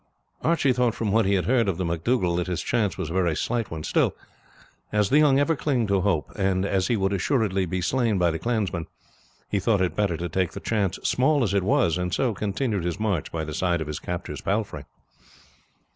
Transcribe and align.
Archie 0.41 0.73
thought 0.73 0.95
from 0.95 1.11
what 1.11 1.27
he 1.27 1.35
had 1.35 1.45
heard 1.45 1.69
of 1.69 1.77
the 1.77 1.85
MacDougall 1.85 2.35
that 2.37 2.47
his 2.47 2.63
chance 2.63 2.97
was 2.97 3.11
a 3.11 3.13
very 3.13 3.35
slight 3.35 3.69
one. 3.69 3.83
Still, 3.83 4.15
as 4.91 5.09
the 5.11 5.19
young 5.19 5.37
ever 5.39 5.55
cling 5.55 5.85
to 5.85 6.01
hope, 6.01 6.31
and 6.35 6.65
as 6.65 6.87
he 6.87 6.97
would 6.97 7.13
assuredly 7.13 7.67
be 7.67 7.81
slain 7.81 8.17
by 8.17 8.31
the 8.31 8.39
clansmen, 8.39 8.87
he 9.47 9.59
thought 9.59 9.79
it 9.79 9.95
better 9.95 10.17
to 10.17 10.27
take 10.27 10.53
the 10.53 10.59
chance, 10.59 10.97
small 11.03 11.43
as 11.43 11.53
it 11.53 11.61
was, 11.61 11.99
and 11.99 12.15
so 12.15 12.33
continued 12.33 12.83
his 12.83 12.99
march 12.99 13.31
by 13.31 13.43
the 13.43 13.53
side 13.53 13.79
of 13.79 13.85
his 13.85 13.99
captor's 13.99 14.41
palfrey. 14.41 14.85